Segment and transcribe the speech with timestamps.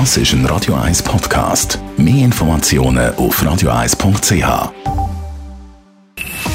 [0.00, 1.78] Das ist ein Radio 1 Podcast.
[1.96, 4.72] Mehr Informationen auf radio1.ch.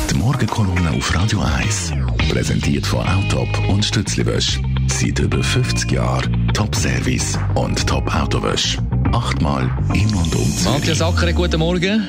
[0.10, 1.94] Die Morgenkolumne auf Radio 1
[2.28, 4.60] präsentiert von Autop und Stützliwösch.
[4.88, 8.78] Seit über 50 Jahren Top-Service und Top-Autowösch.
[9.14, 12.06] Achtmal in und um Matthias Acker, guten Morgen.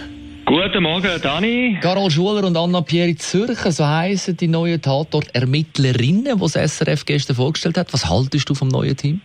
[0.46, 1.78] Guten Morgen, Dani.
[1.80, 7.36] Carol Schuler und Anna Pieri Zürcher, so heissen die neuen Tatort-Ermittlerinnen, die das SRF gestern
[7.36, 7.92] vorgestellt hat.
[7.92, 9.20] Was haltest du vom neuen Team?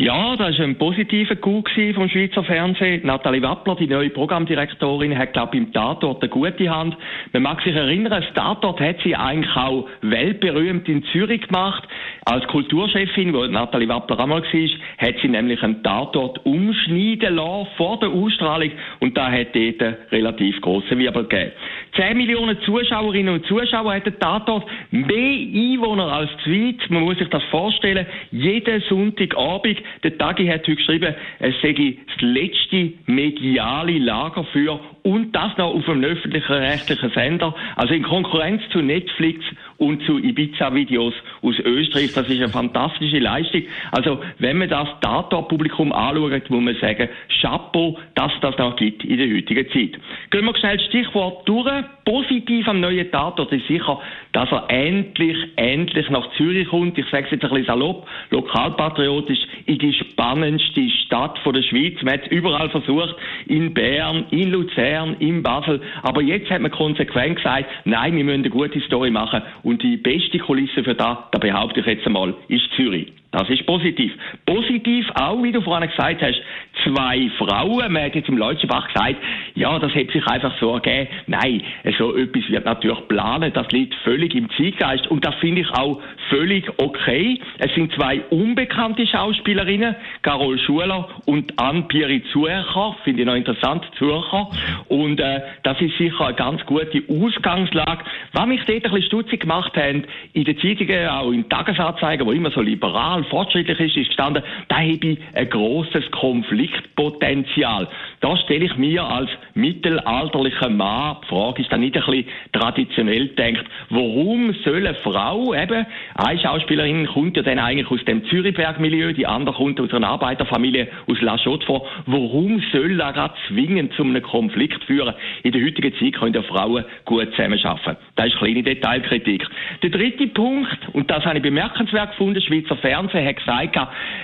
[0.00, 3.04] Ja, das war ein positiver Coup vom Schweizer Fernsehen.
[3.04, 6.96] Nathalie Wappler, die neue Programmdirektorin, hat, glaube ich, im Tatort eine gute Hand.
[7.32, 11.82] Man mag sich erinnern, das Tatort hat sie eigentlich auch weltberühmt in Zürich gemacht.
[12.26, 17.98] Als Kulturchefin, wo Nathalie Wappler einmal war, hat sie nämlich einen Tatort umschneiden lassen vor
[17.98, 18.70] der Ausstrahlung
[19.00, 21.50] und da hat dort relativ grosse Wirbel gegeben.
[21.96, 26.78] 10 Millionen Zuschauerinnen und Zuschauer hat der Tatort, mehr Einwohner als Schweiz.
[26.88, 28.06] Man muss sich das vorstellen.
[28.30, 31.72] Jeden Sonntagabend der Tagi hat heute geschrieben, es sei
[32.06, 37.54] das letzte mediale Lager für und das noch auf einem öffentlichen rechtlichen Sender.
[37.76, 39.44] Also in Konkurrenz zu Netflix
[39.78, 42.12] und zu Ibiza-Videos aus Österreich.
[42.12, 43.62] Das ist eine fantastische Leistung.
[43.92, 47.08] Also wenn man das Data-Publikum anschaut, muss man sagen,
[47.40, 50.00] Chapeau, dass das noch gibt in der heutigen Zeit.
[50.30, 51.68] Gehen wir schnell Stichwort durch.
[52.04, 54.00] Positiv am neuen Tatort ist sicher,
[54.32, 56.98] dass er endlich, endlich nach Zürich kommt.
[56.98, 62.02] Ich sage es jetzt ein bisschen salopp, lokalpatriotisch, in die spannendste Stadt der Schweiz.
[62.02, 63.14] Man hat es überall versucht,
[63.46, 65.80] in Bern, in Luzern, in Basel.
[66.02, 69.98] Aber jetzt hat man konsequent gesagt, nein, wir müssen eine gute Story machen und die
[69.98, 73.12] beste Kulisse für das, da behaupte ich jetzt einmal, ist Zürich.
[73.30, 74.12] Das ist positiv.
[74.46, 76.40] Positiv auch, wie du vorhin gesagt hast,
[76.84, 77.92] zwei Frauen.
[77.92, 79.16] Man hat jetzt im Leutschenbach gesagt,
[79.54, 81.08] ja, das hätte sich einfach so ergeben.
[81.26, 81.62] Nein,
[81.98, 83.52] so etwas wird natürlich planen.
[83.52, 85.08] Das liegt völlig im Zeitgeist.
[85.08, 87.38] Und das finde ich auch völlig okay.
[87.58, 92.96] Es sind zwei unbekannte Schauspielerinnen, Carol Schuler und Anne-Piri Zürcher.
[93.04, 94.48] Finde ich noch interessant, Zürcher.
[94.88, 98.04] Und äh, das ist sicher eine ganz gute Ausgangslage.
[98.32, 102.32] Was mich dort ein bisschen stutzig gemacht hat, in den Zeitungen, auch in Tagesanzeigen, wo
[102.32, 107.88] immer so liberal, fortschrittlich ist, ist gestanden, da habe ich ein grosses Konfliktpotenzial.
[108.20, 113.28] Da stelle ich mir als mittelalterlicher Mann die Frage, ist dann nicht ein bisschen traditionell
[113.28, 119.12] denkt, warum soll eine Frau eben, eine Schauspielerin kommt ja dann eigentlich aus dem Zürichberg-Milieu,
[119.12, 123.92] die andere kommt aus einer Arbeiterfamilie aus La Chaux vor, warum soll er gerade zwingend
[123.94, 125.14] zu einem Konflikt führen?
[125.42, 127.96] In der heutigen Zeit können ja Frauen gut zusammenarbeiten.
[128.14, 129.44] Das ist eine kleine Detailkritik.
[129.82, 133.78] Der dritte Punkt, und das habe ich bemerkenswert gefunden, Schweizer Fernsehen hat gesagt,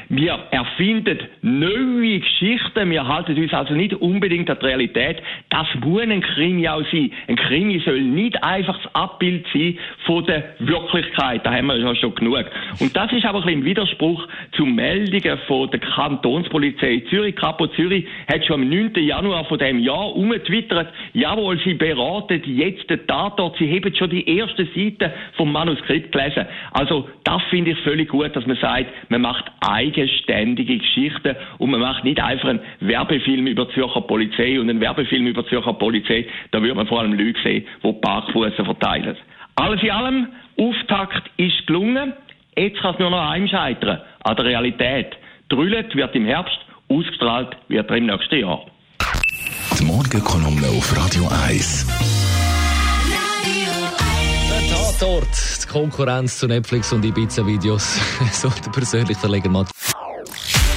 [0.09, 5.23] wir erfinden neue Geschichten, wir halten uns also nicht unbedingt an die Realität.
[5.51, 7.11] Das muss ein Krimi auch sein.
[7.29, 11.45] Ein Krimi soll nicht einfach das Abbild sein von der Wirklichkeit.
[11.45, 12.45] Da haben wir ja schon genug.
[12.81, 17.37] Und das ist aber ein bisschen im Widerspruch zu Meldungen von der Kantonspolizei Zürich.
[17.37, 18.95] Kapo Zürich hat schon am 9.
[18.97, 24.29] Januar von dem Jahr umgetwittert, jawohl, sie beraten jetzt den Tatort, sie haben schon die
[24.39, 26.47] erste Seite vom Manuskript gelesen.
[26.73, 31.81] Also, das finde ich völlig gut, dass man sagt, man macht eigenständige Geschichten und man
[31.81, 36.27] macht nicht einfach einen Werbefilm über Zürcher Polizei und einen Werbefilm über Zürcher Polizei.
[36.51, 39.17] Da würde man vor allem Leute sehen, die Parkfussen verteilen.
[39.57, 42.13] Alles in allem, Auftakt ist gelungen.
[42.57, 45.17] Jetzt kann es nur noch einem scheitern, an der Realität.
[45.49, 46.59] Drüllet wird im Herbst,
[46.89, 48.65] ausgestrahlt wird er im nächsten Jahr.
[49.79, 51.87] Die Morgenkolumne auf Radio 1.
[54.51, 55.27] Der Tatort,
[55.63, 58.01] die Konkurrenz zu Netflix und Ibiza-Videos.
[58.33, 59.69] so der persönliche Verleger Matt.